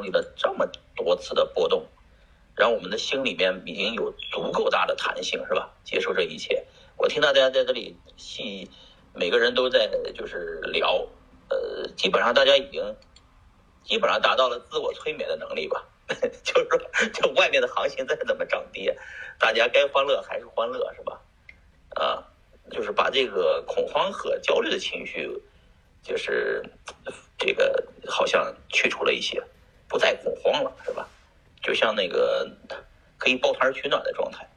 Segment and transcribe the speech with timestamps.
[0.00, 1.86] 经历了这么多次的波动，
[2.56, 5.70] 然后我们的心里面已经有足够大的弹性，是吧？
[5.84, 6.64] 接受这一切。
[6.96, 8.70] 我听到大家在这里细，
[9.14, 11.06] 每个人都在就是聊，
[11.48, 12.96] 呃，基本上大家已经
[13.84, 15.86] 基本上达到了自我催眠的能力吧。
[16.42, 18.98] 就是说，就外面的行情再怎么涨跌，
[19.38, 21.20] 大家该欢乐还是欢乐，是吧？
[21.94, 22.24] 啊，
[22.70, 25.30] 就是把这个恐慌和焦虑的情绪，
[26.02, 26.64] 就是
[27.38, 29.40] 这个好像去除了一些，
[29.90, 31.06] 不再恐慌了，是吧？
[31.60, 32.50] 就像那个
[33.18, 34.48] 可以抱团取暖的状态，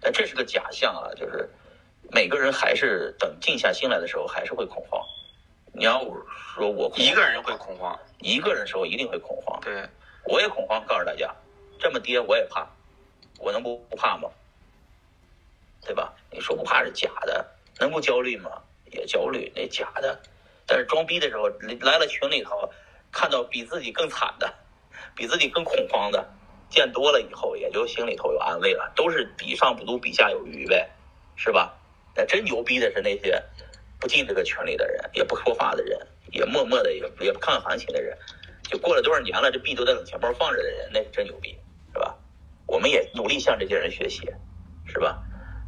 [0.00, 1.50] 但这是个假象啊，就是
[2.10, 5.04] 每个人还是等静下心来的时候还是会恐慌。
[5.72, 6.00] 你要
[6.54, 9.86] 说我一个人会恐慌，一个人时候一定会恐慌，对。
[10.24, 11.34] 我也恐慌，告诉大家，
[11.78, 12.66] 这么跌我也怕，
[13.38, 14.28] 我能不不怕吗？
[15.82, 16.14] 对吧？
[16.30, 17.46] 你说不怕是假的，
[17.78, 18.50] 能不焦虑吗？
[18.90, 20.18] 也焦虑，那假的。
[20.66, 21.48] 但是装逼的时候
[21.80, 22.68] 来了群里头，
[23.12, 24.52] 看到比自己更惨的，
[25.14, 26.28] 比自己更恐慌的，
[26.68, 30.90] 见多了以后也就心里头有安慰了，都是比上不足，比下有余呗，
[31.36, 31.74] 是吧？
[32.14, 33.42] 那真牛逼的是那些
[34.00, 35.98] 不进这个群里的人，也不说话的人，
[36.32, 38.16] 也默默的也也不看行情的人。
[38.64, 41.56] 就过了多少年了，这币都在冷钱包放着的人，那是真牛逼，
[41.92, 42.16] 是吧？
[42.66, 44.28] 我们也努力向这些人学习，
[44.86, 45.22] 是吧？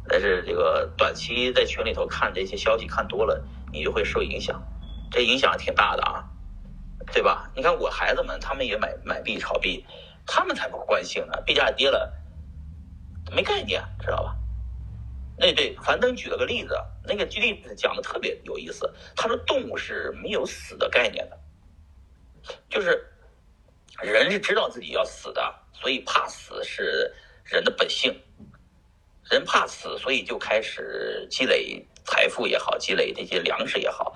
[0.07, 3.41] 但是这个短期在群里头看这些消息看多了，
[3.71, 4.61] 你就会受影响，
[5.11, 6.25] 这影响挺大的啊，
[7.19, 7.51] 对吧？
[7.53, 9.85] 你看我孩子们，他们也买买币炒币，
[10.25, 12.13] 他们才不惯性呢，币价跌了，
[13.35, 14.37] 没概念，知道吧？
[15.37, 21.37] 那对樊登举了个例子，那个举例子讲的特别有意思，他说动物是没有死的概念的。
[22.69, 23.05] 就是
[24.01, 28.17] 人是知道自己要死的，所以怕死是人的本性。
[29.29, 34.15] 人怕死，所以就开始积累财富也好，积累这些粮食也好，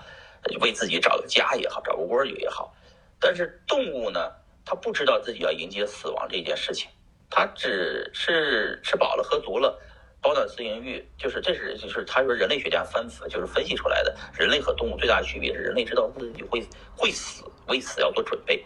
[0.62, 2.74] 为自己找个家也好，找个窝也好。
[3.19, 4.31] 但是动物呢，
[4.66, 6.89] 它不知道自己要迎接死亡这件事情，
[7.30, 9.80] 它只是吃饱了喝足了，
[10.22, 11.06] 饱暖思淫欲。
[11.17, 16.62] 就是这是就是他说人类学家分就是分析出来的，人类和动物最大的区别是人类知道自己会
[16.96, 17.44] 会死。
[17.69, 18.62] 为死要做准备，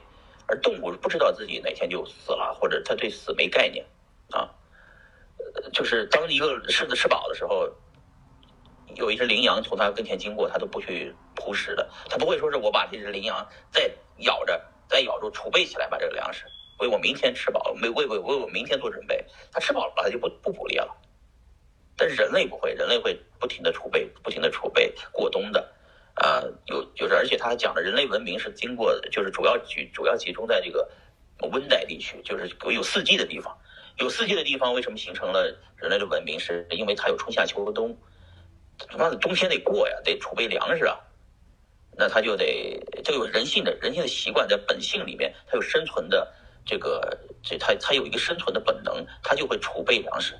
[0.47, 3.85] 而动物不知道自己哪天就死了，或者他对死没概念，
[4.31, 4.49] 啊，
[5.71, 7.71] 就是当一个狮子吃饱的时候，
[8.95, 13.87] 有一只羚羊从它跟前经过，它都不去扑食的，它不会说是我把这只羚羊再
[14.19, 16.45] 咬着，再咬住储备起来把这个粮食
[16.79, 20.95] 为我明天吃饱，为为为为我明天做准备，它吃饱了它就不不捕猎了，
[21.95, 25.73] 但是人类不会，人类会不停的储备，不停的储备过冬的。
[26.19, 30.89] 啊，有就是，而且他还讲了，人类文明是经过，就是主要集主要集中在这个
[31.51, 33.55] 温带地区，就是有四季的地方。
[33.97, 36.39] 有四季的地方，为什么形成了人类的文明？
[36.39, 37.95] 是因为它有春夏秋冬，
[38.87, 40.97] 他妈的冬天得过呀，得储备粮食啊。
[41.97, 46.31] 那他就得，这有人性的人性的习惯，在本性里面，它有生存的
[46.65, 50.35] 这个，这它它有一个生存的本能，它就会储备粮食。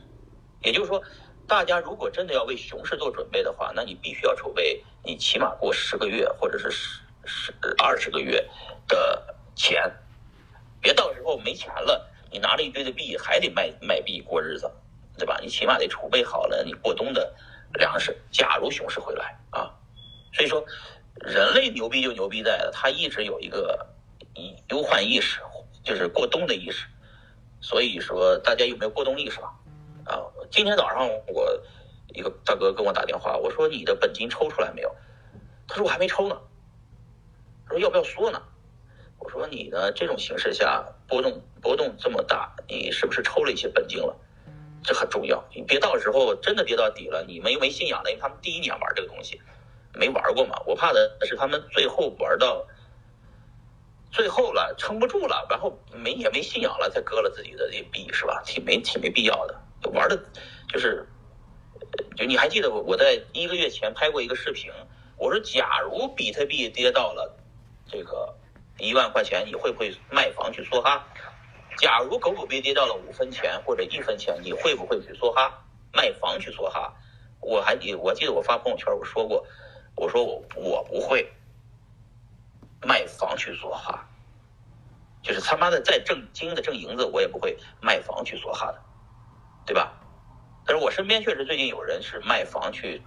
[0.64, 1.04] 也就是说。
[1.50, 8.46] 大家如果真的要为熊市做准备的话，那你必须要储备，你起码过十个月或者是十十二十个月
[8.86, 9.90] 的钱，
[10.82, 14.70] 别到时候没钱了，你拿着一堆的币还得卖卖币过日子，
[15.18, 15.40] 对吧？
[15.42, 17.34] 你起码得储备好了你过冬的
[17.76, 18.14] 粮食。
[18.30, 19.72] 假如熊市回来啊，
[20.34, 20.62] 所以说
[21.22, 23.88] 人类牛逼就牛逼在了他一直有一个
[24.70, 25.40] 忧患意识，
[25.84, 26.88] 就是过冬的意识。
[27.60, 29.54] 所以说大家有没有过冬意识吧？
[30.06, 31.62] 啊，今天早上我
[32.14, 34.96] 一个大哥跟我打电话，我说你的本金抽出来没有？
[35.68, 36.40] 他说我还没抽呢。
[37.66, 38.42] 他说要不要说呢？
[39.20, 44.16] 我说你呢这种形势下波动波动这么大，你是不是抽了一些本金了？
[44.84, 49.42] 这很重要，你别到时候真的跌到底了，你们又没信仰了，因为他们第一年玩这个东西
[49.98, 50.62] 没玩过嘛。
[50.66, 52.66] 我怕的是他们最后玩到
[54.12, 58.42] 最后了，撑不住了，然后没也没信仰了，才割了自己的这币，是吧？
[58.46, 59.62] 挺没挺没必要的。
[59.92, 60.18] 玩的，
[60.70, 61.08] 就是，
[62.16, 64.72] 就你还记得我我在一个月前拍过一个视频，
[65.18, 67.38] 我说假如比特币跌到了
[67.86, 68.36] 这个
[68.80, 71.06] 一万块钱，你会不会卖房去梭哈？
[71.78, 75.64] 假如狗狗币跌到了五分钱或者一分钱，你会不会去梭哈
[75.94, 76.92] 卖房去梭哈？
[77.40, 79.46] 我还记我记得我发朋友圈我说过，
[79.98, 81.30] 我说我我不会
[82.82, 84.08] 卖房去梭哈，
[85.22, 88.82] 就是他妈的再挣金的挣银子，我也不会卖房去梭哈的。
[89.66, 89.92] 对吧？
[90.66, 93.02] 但是我身边确实最近有人是卖房去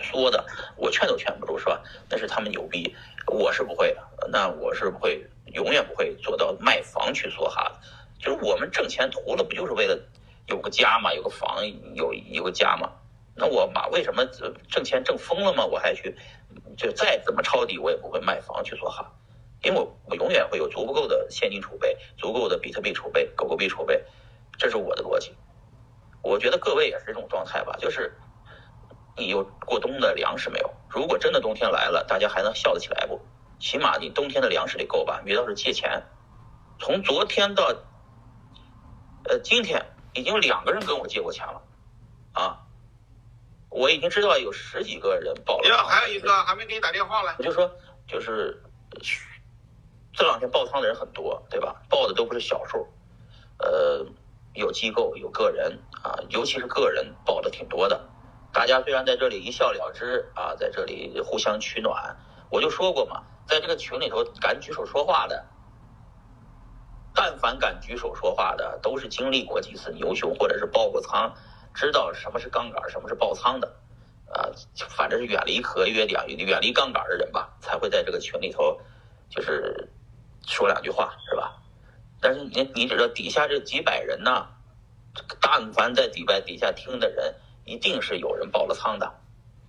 [0.00, 0.46] 说的，
[0.76, 1.82] 我劝都劝不住，是吧？
[2.08, 2.94] 那是他们牛逼，
[3.26, 4.28] 我是不会的。
[4.30, 7.80] 那我是不会，永远不会做到卖房去梭哈的。
[8.20, 9.98] 就是我们挣钱图了，不就是为了
[10.46, 12.92] 有个家嘛，有个房，有有个家嘛？
[13.40, 14.26] 那我马为什么
[14.68, 15.64] 挣钱挣疯了吗？
[15.64, 16.14] 我还去
[16.76, 19.10] 就再怎么抄底，我也不会卖房去做哈。
[19.62, 24.04] 因为我我永远会有足够的现金储备，足够的比特币储备、狗狗币储备，
[24.58, 25.34] 这是我的逻辑。
[26.22, 28.14] 我觉得各位也是这种状态吧，就是
[29.16, 30.70] 你有过冬的粮食没有？
[30.90, 33.18] 如果真的冬天来了，大家还能笑得起来不？
[33.58, 35.22] 起码你冬天的粮食得够吧？
[35.24, 36.04] 别到时候借钱。
[36.78, 37.74] 从昨天到
[39.24, 39.84] 呃今天，
[40.14, 41.62] 已经两个人跟我借过钱了
[42.32, 42.66] 啊！
[43.70, 45.68] 我已经知道有十几个人报了。
[45.68, 47.34] 哟，还有一个还没给你打电话呢。
[47.38, 47.70] 我就说，
[48.06, 48.62] 就是
[50.12, 51.80] 这两天爆仓的人很多，对吧？
[51.88, 52.88] 报的都不是小数，
[53.58, 54.04] 呃，
[54.54, 58.08] 有机构有个人啊，尤其是个人报的挺多的。
[58.52, 62.16] 大家虽然在这里一笑了之啊，在这里互相取暖，
[62.50, 65.46] 我就说过嘛，在这个群里头敢举手说话的，
[67.14, 71.32] 但凡敢举手说话的，都是经历过几次牛熊或者是爆过仓，
[71.74, 73.76] 知道什么是杠杆，什么是爆仓的。
[74.32, 74.46] 啊，
[74.88, 78.80] 反正是远离合约、远离远离杠杆的人吧，才会在这个群里头，
[79.28, 79.90] 就是
[80.46, 81.56] 说两句话，是吧？
[82.20, 84.46] 但是你你知道底下这几百人呢，
[85.40, 87.34] 但凡在底外底下听的人，
[87.64, 89.12] 一定是有人爆了仓的，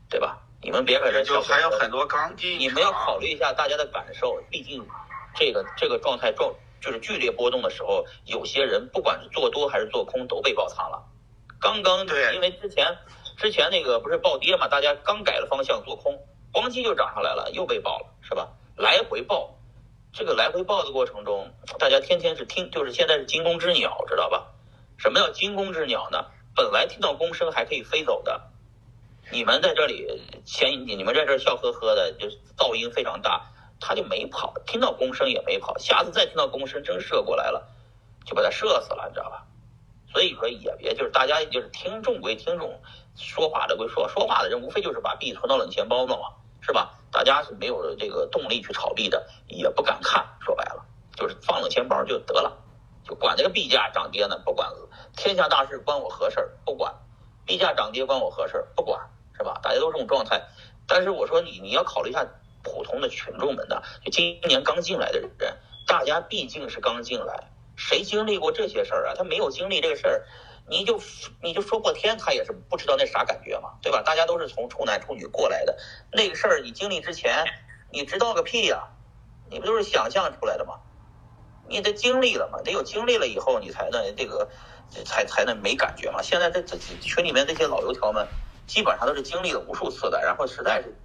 [0.09, 0.37] 对吧？
[0.61, 4.85] 你们别在这就还有很多刚进，你们要考虑一下大家的感受，毕竟
[5.33, 11.03] 这个这个状态状就是剧烈波动的时候，有些人不管是做多还是做空都被爆仓了。
[11.61, 12.97] 刚刚对，因为之前。
[13.37, 14.67] 之前那个不是暴跌嘛？
[14.67, 16.13] 大家刚改了方向做空，
[16.53, 18.49] 咣叽就涨上来了，又被爆了，是吧？
[18.75, 19.55] 来回爆，
[20.13, 24.45] 这个来回爆的过程中，大家天天是听，就是现在是惊弓之鸟，知道吧？
[24.99, 26.23] 什么叫惊弓之鸟呢？
[26.55, 28.39] 本来听到弓声还可以飞走的，
[29.31, 33.49] 你们在这里前你们在这笑呵呵的，就是噪音非常大，
[33.79, 37.67] 他就没跑，听到弓声也没跑，下次再听到弓声真射过来了，
[38.23, 39.47] 就把他射死了，你知道吧？
[40.11, 42.81] 所以说也别就是大家就是听众归听众。
[43.17, 46.97] 说话的归说，说话的人无非就是把币存到冷钱包了嘛，是吧？
[47.11, 50.25] 大家是没有这个动力去炒币的，也不敢看。
[50.39, 50.85] 说白了，
[51.17, 52.57] 就是放冷钱包就得了，
[53.03, 54.71] 就管这个币价涨跌呢，不管
[55.17, 56.57] 天下大事关我何事？
[56.63, 56.95] 不管
[57.45, 58.65] 币价涨跌关我何事？
[58.75, 59.59] 不管是吧？
[59.61, 60.41] 大家都这种状态。
[60.87, 62.25] 但是我说你你要考虑一下
[62.63, 67.50] 普通的群众们的，就今年刚进来的人，大家毕竟是刚进来，
[67.89, 69.13] 谁经历过这些事儿啊？
[69.17, 70.25] 他没有经历这个事儿。
[70.69, 71.01] 你就
[71.41, 74.03] 你就说破天，他也是不知道那啥感觉嘛，对吧？
[74.03, 75.75] 大家都是从处男处女过来的，
[76.13, 77.43] 那个事儿你经历之前，
[77.89, 78.87] 你知道个屁呀？
[79.49, 80.75] 你不都是想象出来的吗？
[81.67, 84.49] 你得经历了嘛，得有经历了以后，你才能这个
[85.03, 86.21] 才才能没感觉嘛。
[86.21, 88.25] 现在这这群里面这些老油条们，
[88.67, 90.95] 基本上都是经历了无数次的，然后实在是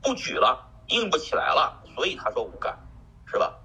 [0.00, 2.78] 不举了，硬不起来了，所以他说无感，
[3.26, 3.58] 是吧？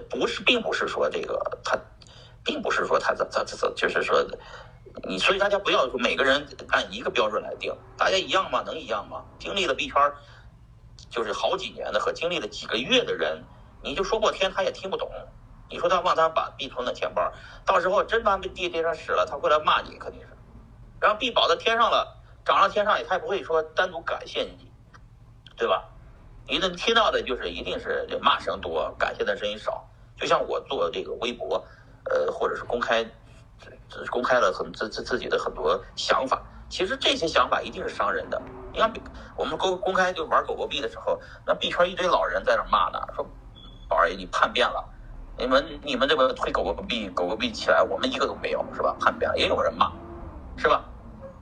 [0.00, 1.78] 不是，并不是说这个他，
[2.44, 4.26] 并不是说他他他他就是说。
[5.04, 8.64] 你所以大家不要说每个人按一个标准来定，大家一样吗？
[8.66, 9.22] 能一样吗？
[9.38, 9.94] 经历了币圈
[11.08, 13.44] 就是好几年的和经历了几个月的人，
[13.80, 15.08] 你就说破天他也听不懂。
[15.70, 17.32] 你说他让他把币存到钱包，
[17.64, 20.28] 到时候真把币跌上屎了，他会来骂你，肯定是。
[21.00, 24.72] 然后币保在天上了，涨上天上也他也不会说单独感谢你，
[25.56, 25.84] 对吧？
[26.48, 29.86] 你能听到的就是一定是这骂声多，感谢的声音少。
[30.16, 31.64] 就像我做这个微博，
[32.10, 33.08] 呃，或者是公开。
[33.90, 38.40] 只公开了很自自自己的很多想法，其实这些想法一定是伤人的。
[38.72, 38.92] 你看，
[39.34, 43.26] 我们公公开就玩狗狗币的时候，那币圈一堆老人在那骂呢，说
[43.88, 44.84] 宝儿你叛变了，
[45.36, 48.94] 你们你们这个推狗狗币，狗狗币起来，我们一个都没有，是吧？
[49.00, 49.90] 叛变了，也有人骂，
[50.56, 50.84] 是吧？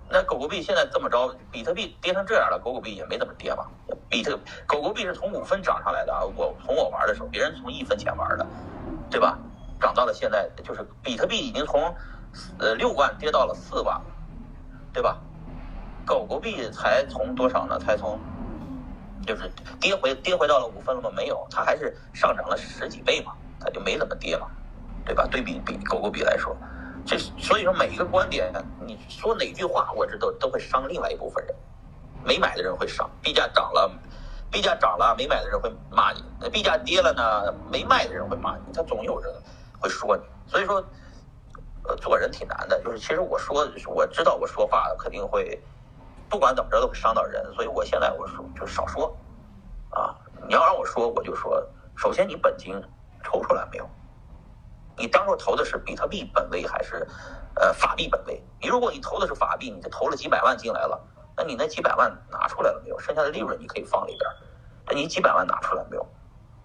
[0.09, 3.67] 那狗狗币现在这么着，比特币跌成这样了，狗狗币也没怎么跌吧。
[4.09, 8.49] 比特狗狗币是从五分涨上来的啊，我从我玩的时候，别人从一分钱玩的，
[9.11, 9.39] 对吧？
[9.81, 11.95] 涨到了现在，就是比特币已经从。
[12.59, 13.99] 呃，六万跌到了四万，
[14.93, 15.23] 对吧？
[16.05, 17.79] 狗狗币才从多少呢？
[17.79, 18.21] 才从，
[19.27, 21.11] 就是跌回跌回到了五分了吗？
[21.17, 24.49] 没有，它还是上涨了十几倍嘛，它就没怎么跌嘛，
[25.07, 25.27] 对吧？
[25.31, 26.55] 对比比狗狗币来说，
[27.07, 28.53] 这所以说每一个观点，
[28.85, 31.55] 你说哪句话，我这都都会伤另外一部分人，
[32.25, 33.91] 没买的人会伤，币价涨了，
[34.51, 39.33] 币价涨了，没买的人会骂你；那币价跌了呢，没卖的人会骂你，他总有人
[39.81, 40.85] 会说你，所以说。
[41.89, 45.57] 呃，做人挺难的，就是其实我说，我知道我说话肯定会，
[46.29, 49.17] 不管怎么着都会伤到人，所以我现在我说就少说，
[49.91, 50.13] 啊，
[50.49, 52.75] 你要让我说我就说，首先你本金
[53.23, 53.89] 抽出来没有？
[54.99, 57.07] 你当初投的是比特币本位还是
[57.55, 58.43] 呃法币本位？
[58.61, 61.00] 你如果你投的是法币，你就投了几百万进来了，
[61.37, 62.99] 那你那几百万拿出来了没有？
[62.99, 64.31] 剩下的利润你可以放里边，
[64.87, 66.07] 那你几百万拿出来没有？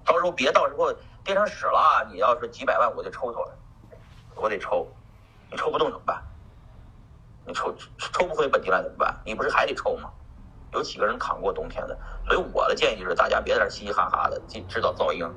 [0.06, 0.92] 到时候别到时候
[1.24, 3.52] 跌成屎了，你要是几百万我就抽出来，
[4.36, 4.88] 我得抽。
[5.50, 6.24] 你抽不动怎么办？
[7.46, 9.20] 你抽抽不回本金来怎么办？
[9.26, 10.10] 你不是还得抽吗？
[10.74, 11.98] 有几个人扛过冬天的？
[12.26, 15.30] 所以我的建议就是，大家别在这嘻嘻哈哈的，制造噪音。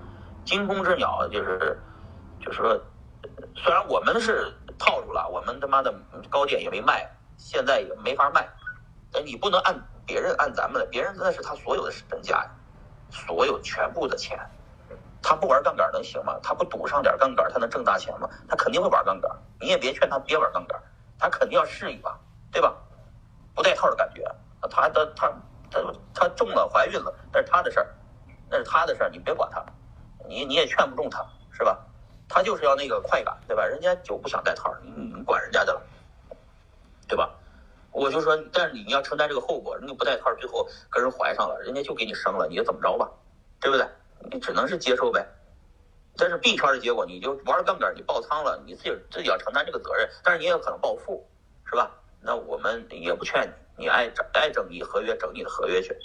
[0.44, 1.76] 惊弓之鸟就是
[2.44, 2.78] 就是说，
[3.56, 5.92] 虽然我们是套住了，我们他妈的
[6.28, 8.46] 高点也没卖，现在也没法卖，
[9.10, 9.74] 但你不能按
[10.04, 12.50] 别人按咱们的，别人那是他所有的身家呀，
[13.10, 14.38] 所有全部的钱。
[15.22, 16.38] 他不玩杠杆能行吗？
[16.42, 18.28] 他不赌上点杠杆，他能挣大钱吗？
[18.46, 19.30] 他肯定会玩杠杆。
[19.58, 20.78] 你也别劝他别玩杠杆，
[21.18, 22.14] 他肯定要试一把，
[22.52, 22.76] 对吧？
[23.54, 24.22] 不带套的感觉，
[24.60, 25.32] 他他他
[25.70, 25.80] 他
[26.12, 27.94] 他中了怀孕了，那是他的事儿，
[28.50, 29.64] 那是他的事儿，你别管他，
[30.28, 31.78] 你你也劝不动他，是吧？
[32.34, 33.64] 他就是要那个快感，对吧？
[33.64, 35.80] 人家就不想带套，你你管人家的了，
[37.06, 37.30] 对吧？
[37.92, 43.08] 我就说，但是你要承担这个后果，人家不带套，最后跟人怀上了，人家就给你生了，你就怎么着吧？
[43.60, 43.86] 对不对？
[44.32, 45.24] 你只能是接受呗。
[46.16, 51.24] 但是 B 圈的结果，你就玩杠杆，你爆仓了，你自己自己要承担这个责任，但是你也有可能暴富，
[51.66, 51.88] 是吧？
[52.20, 55.96] 那我们也不劝你，你爱整爱整你合约，整你的合约去，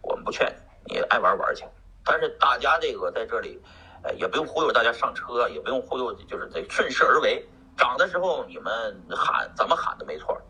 [0.00, 0.50] 我们不劝
[0.86, 1.66] 你，你爱玩玩去。
[2.06, 3.62] 但是大家这个在这里，
[4.04, 7.44] 呃，也不用忽悠大家上车，也不用忽悠，就是得顺势而为。
[7.76, 10.40] 涨的时候你们喊怎么喊都没错，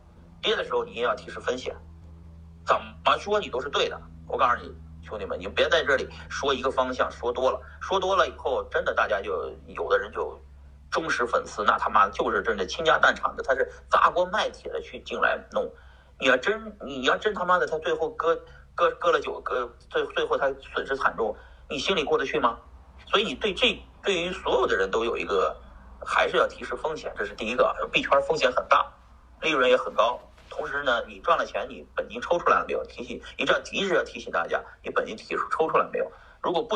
[0.43, 1.75] 跌的时候你也要提示风险，
[2.67, 3.99] 怎么说你都是对的。
[4.29, 4.75] 我告诉你。
[5.07, 10.41] 兄弟们，你别在这里说一个方向，说多了，说多了以后，真的大家就有的人就
[10.91, 15.71] 忠实粉丝，那他妈就是真的倾家荡产的，他是砸锅卖铁的去进来弄。
[16.19, 18.35] 你要真你要真他妈的他最后割
[18.75, 21.37] 割割了酒，割最最后他损失惨重，
[21.69, 22.59] 你心里过得去吗？
[23.15, 25.57] 所以你对这对于所有的人都有一个
[26.05, 27.73] 还是要提示风险，这是第一个。
[27.93, 28.85] 币圈风险很大，
[29.41, 30.21] 利润也很高。
[30.51, 32.85] 同时呢，你赚了钱，你本金抽出来了没有？
[32.87, 36.11] 提醒，一定要及时要提醒大家，你本金提出抽出来没有？
[36.43, 36.73] 如果不。